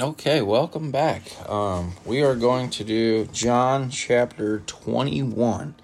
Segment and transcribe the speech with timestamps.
[0.00, 1.22] Okay, welcome back.
[1.48, 5.74] Um, we are going to do John chapter 21.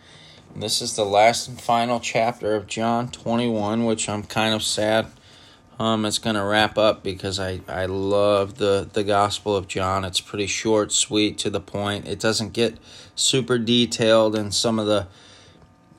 [0.57, 5.08] This is the last and final chapter of John 21, which I'm kind of sad
[5.79, 10.05] um, it's going to wrap up because I, I love the, the Gospel of John.
[10.05, 12.09] It's pretty short, sweet, to the point.
[12.09, 12.79] It doesn't get
[13.14, 15.06] super detailed in some of the,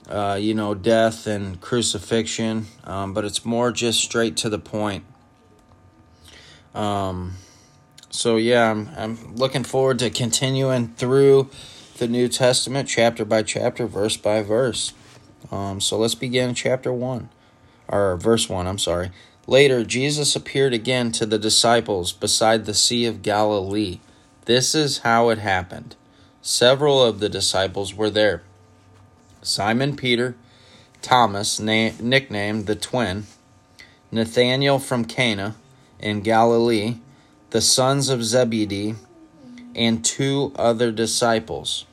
[0.10, 5.06] uh, you know, death and crucifixion, um, but it's more just straight to the point.
[6.76, 7.36] Um,
[8.10, 11.50] so yeah, I'm I'm looking forward to continuing through
[11.98, 14.94] the New Testament chapter by chapter, verse by verse.
[15.52, 17.30] Um, so let's begin chapter one,
[17.88, 18.68] or verse one.
[18.68, 19.12] I'm sorry.
[19.48, 24.00] Later, Jesus appeared again to the disciples beside the Sea of Galilee.
[24.46, 25.96] This is how it happened.
[26.42, 28.44] Several of the disciples were there
[29.42, 30.36] Simon Peter,
[31.02, 33.26] Thomas, na- nicknamed the twin,
[34.12, 35.56] Nathanael from Cana
[36.00, 36.98] in Galilee,
[37.52, 38.96] the sons of Zebedee,
[39.76, 41.86] and two other disciples.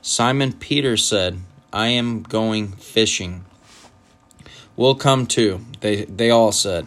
[0.00, 1.40] Simon Peter said,
[1.72, 3.44] I am going fishing.
[4.76, 6.86] We'll come too, they, they all said.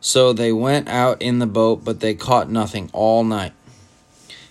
[0.00, 3.52] So they went out in the boat, but they caught nothing all night.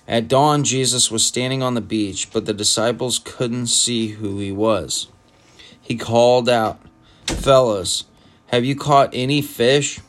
[0.08, 4.52] At dawn, Jesus was standing on the beach, but the disciples couldn't see who he
[4.52, 5.08] was.
[5.80, 6.80] He called out,
[7.28, 8.06] Fellows,
[8.48, 10.00] have you caught any fish?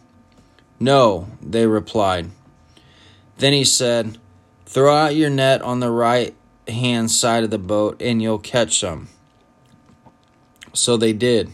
[0.78, 2.30] No, they replied.
[3.40, 4.16] Then he said,
[4.64, 6.34] Throw out your net on the right
[6.68, 9.08] hand side of the boat, and you'll catch some.
[10.72, 11.50] So they did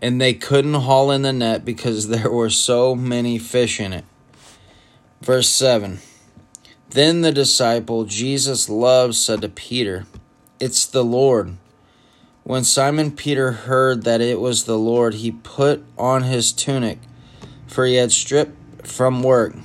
[0.00, 4.04] and they couldn't haul in the net because there were so many fish in it.
[5.20, 5.98] Verse 7
[6.90, 10.06] Then the disciple Jesus loved said to Peter,
[10.60, 11.56] It's the Lord.
[12.44, 17.00] When Simon Peter heard that it was the Lord, he put on his tunic,
[17.66, 19.56] for he had stripped from work,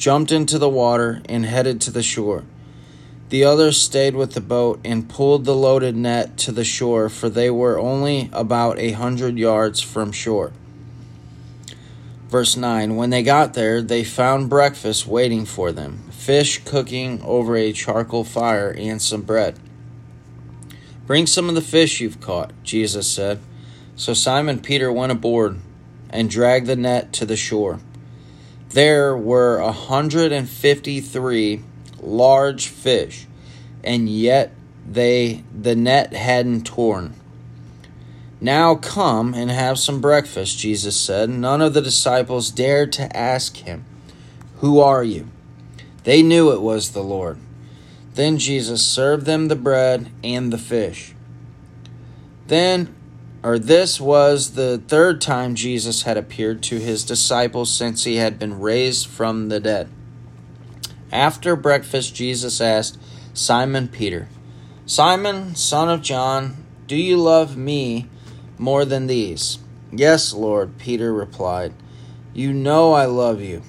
[0.00, 2.42] jumped into the water, and headed to the shore.
[3.28, 7.28] The others stayed with the boat and pulled the loaded net to the shore, for
[7.28, 10.52] they were only about a hundred yards from shore.
[12.30, 17.54] Verse 9 When they got there, they found breakfast waiting for them fish cooking over
[17.54, 19.58] a charcoal fire and some bread.
[21.06, 23.38] Bring some of the fish you've caught, Jesus said.
[23.96, 25.58] So Simon Peter went aboard
[26.08, 27.80] and dragged the net to the shore.
[28.70, 31.62] There were a hundred and fifty three
[32.00, 33.26] large fish,
[33.82, 34.52] and yet
[34.88, 37.14] they the net hadn't torn.
[38.40, 41.28] Now come and have some breakfast, Jesus said.
[41.28, 43.84] None of the disciples dared to ask him,
[44.58, 45.28] Who are you?
[46.04, 47.38] They knew it was the Lord.
[48.14, 51.14] Then Jesus served them the bread and the fish.
[52.46, 52.94] Then,
[53.42, 58.38] or this was the third time Jesus had appeared to his disciples since he had
[58.38, 59.88] been raised from the dead.
[61.10, 62.98] After breakfast, Jesus asked
[63.32, 64.28] Simon Peter,
[64.84, 68.08] Simon, son of John, do you love me
[68.58, 69.58] more than these?
[69.92, 71.72] Yes, Lord, Peter replied.
[72.34, 73.62] You know I love you.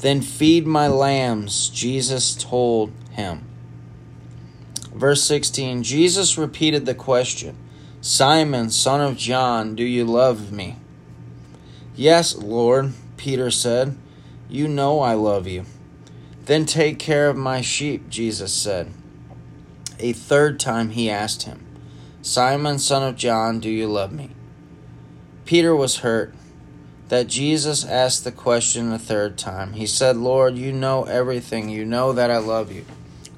[0.00, 3.44] Then feed my lambs, Jesus told him.
[4.94, 7.56] Verse 16 Jesus repeated the question
[8.00, 10.76] Simon, son of John, do you love me?
[11.96, 13.96] Yes, Lord, Peter said.
[14.48, 15.64] You know I love you.
[16.44, 18.92] Then take care of my sheep, Jesus said.
[19.98, 21.66] A third time he asked him,
[22.22, 24.30] Simon, son of John, do you love me?
[25.44, 26.34] Peter was hurt
[27.08, 29.72] that Jesus asked the question a third time.
[29.72, 31.68] He said, Lord, you know everything.
[31.68, 32.84] You know that I love you.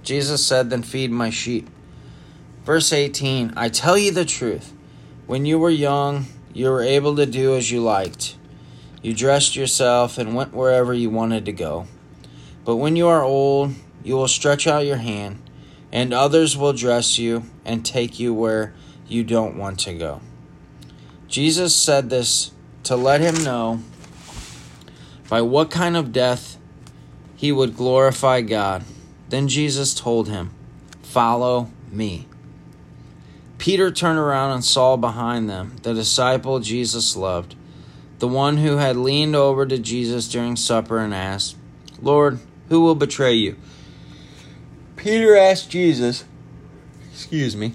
[0.02, 1.68] Jesus said, Then feed my sheep.
[2.64, 4.72] Verse 18 I tell you the truth.
[5.26, 8.36] When you were young, you were able to do as you liked.
[9.02, 11.86] You dressed yourself and went wherever you wanted to go.
[12.64, 15.42] But when you are old, you will stretch out your hand,
[15.90, 18.74] and others will dress you and take you where
[19.08, 20.20] you don't want to go.
[21.28, 22.52] Jesus said this
[22.84, 23.80] to let him know
[25.28, 26.58] by what kind of death
[27.36, 28.84] he would glorify God.
[29.28, 30.50] Then Jesus told him,
[31.02, 32.26] Follow me.
[33.60, 37.54] Peter turned around and saw behind them the disciple Jesus loved,
[38.18, 41.58] the one who had leaned over to Jesus during supper and asked,
[42.00, 42.38] Lord,
[42.70, 43.56] who will betray you?
[44.96, 46.24] Peter asked Jesus,
[47.12, 47.74] Excuse me,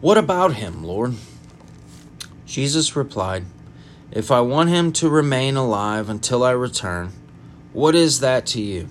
[0.00, 1.16] What about him, Lord?
[2.46, 3.44] Jesus replied,
[4.10, 7.12] If I want him to remain alive until I return,
[7.74, 8.88] what is that to you?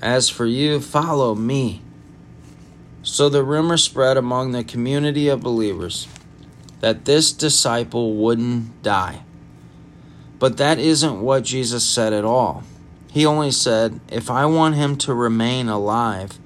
[0.00, 1.82] As for you, follow me.
[3.06, 6.08] So the rumor spread among the community of believers
[6.80, 9.22] that this disciple wouldn't die.
[10.40, 12.64] But that isn't what Jesus said at all.
[13.12, 16.40] He only said, If I want him to remain alive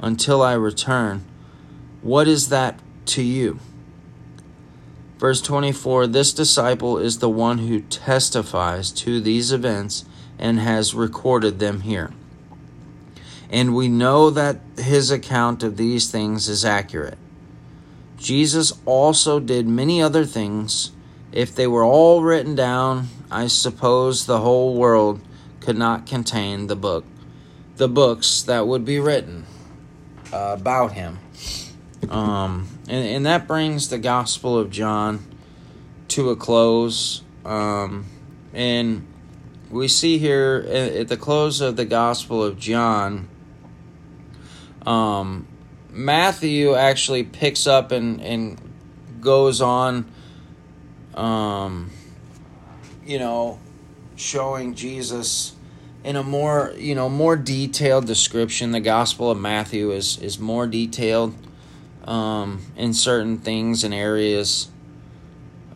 [0.00, 1.22] until I return,
[2.00, 3.60] what is that to you?
[5.18, 10.06] Verse 24 This disciple is the one who testifies to these events
[10.38, 12.10] and has recorded them here.
[13.50, 17.18] And we know that his account of these things is accurate.
[18.16, 20.92] Jesus also did many other things.
[21.32, 25.20] If they were all written down, I suppose the whole world
[25.60, 27.04] could not contain the book,
[27.76, 29.44] the books that would be written
[30.32, 31.18] uh, about him.
[32.08, 35.26] Um, and, and that brings the Gospel of John
[36.08, 37.22] to a close.
[37.44, 38.06] Um,
[38.54, 39.06] and
[39.70, 43.28] we see here at the close of the Gospel of John,
[44.86, 45.46] um,
[45.90, 48.58] Matthew actually picks up and, and
[49.20, 50.10] goes on,
[51.14, 51.90] um,
[53.04, 53.58] you know,
[54.14, 55.54] showing Jesus
[56.04, 58.70] in a more, you know, more detailed description.
[58.70, 61.34] The Gospel of Matthew is, is more detailed
[62.04, 64.68] um, in certain things and areas.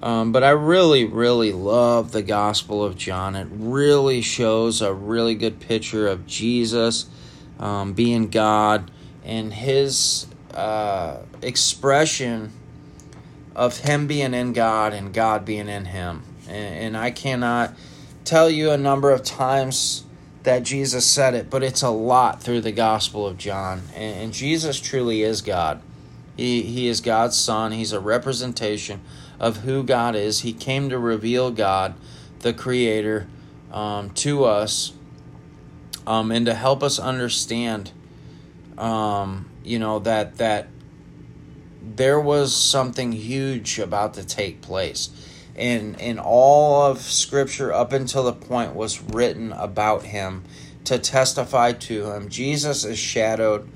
[0.03, 3.35] Um, but I really, really love the Gospel of John.
[3.37, 7.07] It really shows a really good picture of Jesus
[7.59, 8.91] um, being God
[9.31, 12.53] and his uh, expression
[13.55, 16.25] of him being in God and God being in him.
[16.49, 17.75] And, and I cannot
[18.25, 20.05] tell you a number of times
[20.43, 23.83] that Jesus said it, but it's a lot through the Gospel of John.
[23.95, 25.81] And, and Jesus truly is God.
[26.37, 27.71] He, he is God's Son.
[27.71, 29.01] He's a representation
[29.39, 30.41] of who God is.
[30.41, 31.95] He came to reveal God,
[32.41, 33.29] the Creator,
[33.71, 34.93] um, to us
[36.05, 37.93] um, and to help us understand,
[38.81, 40.69] um, you know, that that
[41.83, 45.11] there was something huge about to take place.
[45.57, 50.45] And, and all of Scripture up until the point was written about him
[50.85, 52.31] to testify to him.
[52.31, 53.69] Jesus is shadowed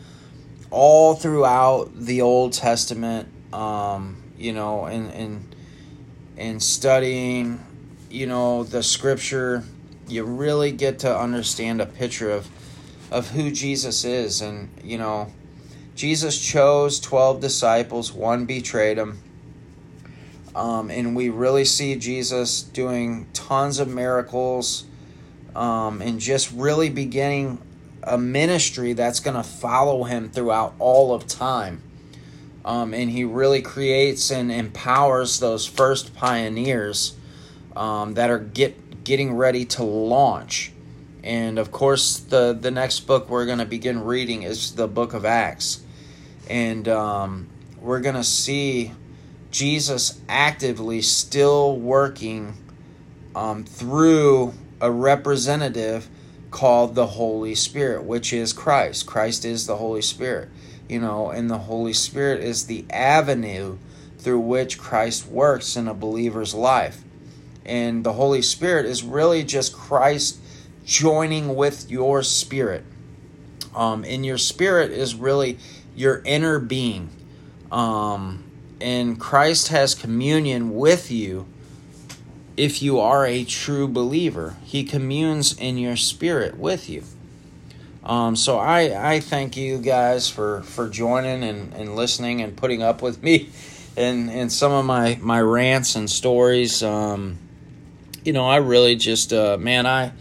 [0.71, 5.55] all throughout the Old Testament, um, you know, and and
[6.37, 7.65] and studying,
[8.11, 9.63] you know, the Scripture,
[10.09, 12.49] you really get to understand a picture of
[13.15, 15.33] of who Jesus is, and you know,
[15.95, 18.13] Jesus chose twelve disciples.
[18.13, 19.19] One betrayed him.
[20.57, 24.85] Um, and we really see Jesus doing tons of miracles
[25.55, 27.61] um, and just really beginning
[28.05, 31.83] a ministry that's going to follow him throughout all of time.
[32.65, 37.17] Um, and he really creates and empowers those first pioneers
[37.77, 40.74] um, that are get getting ready to launch.
[41.25, 45.15] And of course, the the next book we're going to begin reading is the book
[45.15, 45.81] of Acts,
[46.51, 47.49] and um,
[47.81, 48.93] we're going to see
[49.51, 52.59] Jesus actively still working
[53.35, 56.11] um, through a representative
[56.51, 59.07] called the Holy Spirit, which is Christ.
[59.07, 60.51] Christ is the Holy Spirit,
[60.91, 63.79] you know, and the Holy Spirit is the avenue
[64.19, 67.03] through which Christ works in a believer's life.
[67.65, 70.39] And the Holy Spirit is really just Christ
[70.85, 72.85] joining with your spirit.
[73.75, 75.59] Um, and your spirit is really
[75.97, 77.11] your inner being.
[77.73, 78.45] Um,
[78.81, 81.47] and Christ has communion with you
[82.57, 84.57] if you are a true believer.
[84.65, 87.03] He communes in your spirit with you.
[88.05, 92.83] Um, so I, I thank you guys for, for joining and, and listening and putting
[92.83, 93.49] up with me
[93.97, 96.83] and, and some of my, my rants and stories.
[96.83, 97.39] Um,
[98.25, 100.13] you know, I really just, uh, man, I,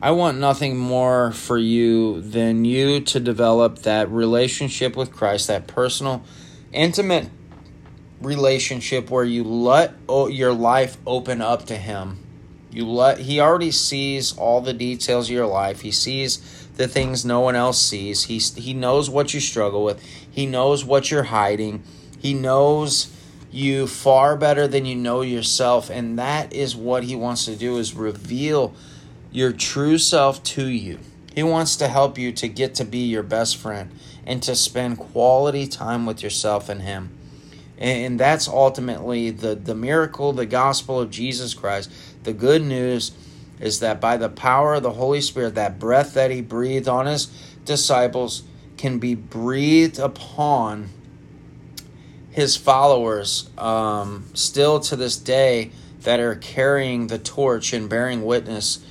[0.00, 5.66] I want nothing more for you than you to develop that relationship with Christ, that
[5.66, 6.22] personal,
[6.72, 7.28] intimate
[8.20, 12.24] relationship where you let your life open up to him.
[12.70, 15.80] You let he already sees all the details of your life.
[15.80, 18.24] He sees the things no one else sees.
[18.24, 20.00] He he knows what you struggle with.
[20.30, 21.82] He knows what you're hiding.
[22.20, 23.12] He knows
[23.50, 25.90] you far better than you know yourself.
[25.90, 28.74] And that is what he wants to do is reveal
[29.30, 30.98] your true self to you
[31.34, 33.90] he wants to help you to get to be your best friend
[34.26, 37.18] and to spend quality time with yourself and him
[37.78, 41.90] and that's ultimately the, the miracle, the gospel of Jesus Christ.
[42.24, 43.12] The good news
[43.60, 47.06] is that by the power of the Holy Spirit, that breath that He breathed on
[47.06, 47.26] His
[47.64, 48.42] disciples
[48.76, 50.88] can be breathed upon
[52.30, 55.70] His followers um, still to this day
[56.00, 58.84] that are carrying the torch and bearing witness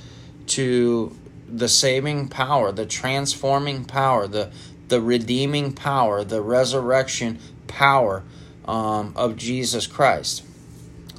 [0.48, 1.16] to
[1.48, 4.50] the saving power, the transforming power, the,
[4.88, 8.22] the redeeming power, the resurrection power
[8.66, 10.44] um, of Jesus Christ.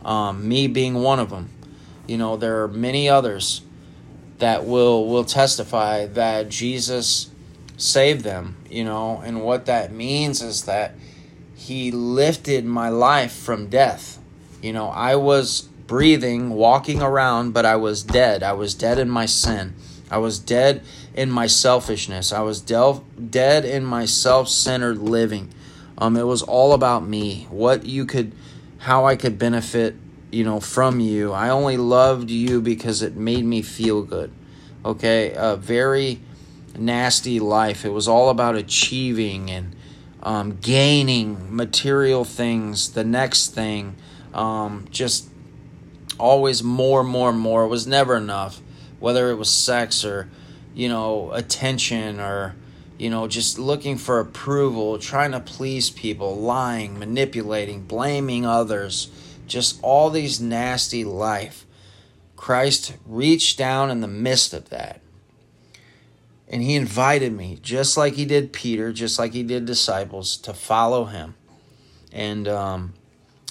[0.04, 1.50] Um, me being one of them.
[2.08, 3.62] You know, there are many others
[4.40, 7.30] that will will testify that Jesus
[7.78, 10.96] saved them, you know, and what that means is that
[11.56, 14.18] he lifted my life from death.
[14.62, 18.44] You know, I was breathing, walking around, but I was dead.
[18.44, 19.74] I was dead in my sin.
[20.12, 20.84] I was dead
[21.16, 22.32] in my selfishness.
[22.32, 25.52] I was del- dead in my self-centered living.
[25.98, 27.48] Um, it was all about me.
[27.50, 28.34] What you could,
[28.78, 29.96] how I could benefit,
[30.32, 31.32] you know, from you.
[31.32, 34.32] I only loved you because it made me feel good.
[34.86, 36.20] Okay, a very
[36.78, 37.84] nasty life.
[37.84, 39.76] It was all about achieving and
[40.22, 43.96] um, gaining material things, the next thing,
[44.36, 45.29] um, just
[46.20, 47.64] always more, more, more.
[47.64, 48.62] It was never enough,
[49.00, 50.30] whether it was sex or,
[50.74, 52.56] you know, attention or,
[52.98, 59.10] you know, just looking for approval, trying to please people, lying, manipulating, blaming others,
[59.48, 61.66] just all these nasty life.
[62.36, 65.02] Christ reached down in the midst of that.
[66.48, 70.54] And he invited me, just like he did Peter, just like he did disciples, to
[70.54, 71.36] follow him.
[72.12, 72.94] And, um,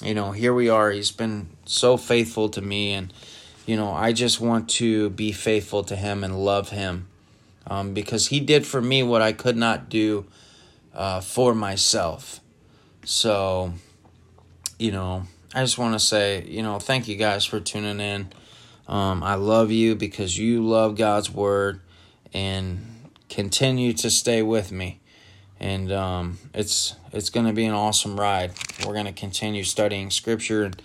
[0.03, 0.91] you know, here we are.
[0.91, 2.93] He's been so faithful to me.
[2.93, 3.13] And,
[3.65, 7.07] you know, I just want to be faithful to him and love him
[7.67, 10.25] um, because he did for me what I could not do
[10.93, 12.39] uh, for myself.
[13.05, 13.73] So,
[14.77, 18.29] you know, I just want to say, you know, thank you guys for tuning in.
[18.87, 21.81] Um, I love you because you love God's word
[22.33, 24.99] and continue to stay with me.
[25.59, 28.51] And um, it's it's going to be an awesome ride.
[28.85, 30.81] We're going to continue studying Scripture, and,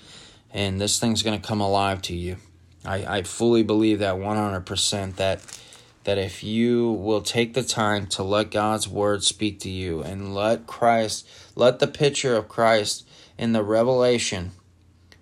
[0.53, 2.37] and this thing's going to come alive to you.
[2.85, 5.41] I, I fully believe that 100% that
[6.05, 10.35] that if you will take the time to let God's word speak to you and
[10.35, 11.27] let Christ,
[11.57, 14.53] let the picture of Christ in the revelation,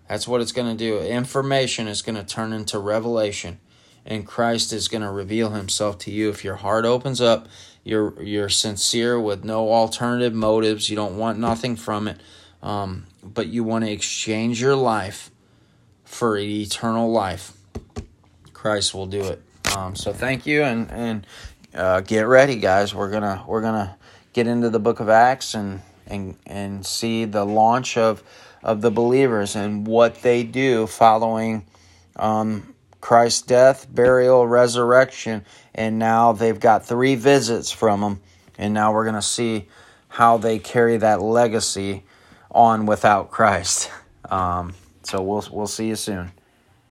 [0.09, 0.99] that's what it's going to do.
[0.99, 3.61] Information is going to turn into revelation
[4.04, 7.49] and Christ is going to reveal himself to you if your heart opens up,
[7.85, 12.21] you're you're sincere with no alternative motives, you don't want nothing from it.
[12.62, 15.30] Um, but you want to exchange your life
[16.04, 17.56] for eternal life.
[18.52, 19.42] Christ will do it.
[19.76, 21.26] Um, so thank you and and
[21.75, 22.94] uh, get ready, guys.
[22.94, 23.97] We're gonna we're gonna
[24.32, 28.23] get into the Book of Acts and and and see the launch of
[28.62, 31.64] of the believers and what they do following
[32.16, 32.72] um,
[33.02, 35.44] Christ's death, burial, resurrection,
[35.75, 38.21] and now they've got three visits from him,
[38.56, 39.68] and now we're gonna see
[40.09, 42.04] how they carry that legacy
[42.50, 43.90] on without Christ.
[44.30, 46.32] Um, so we'll we'll see you soon.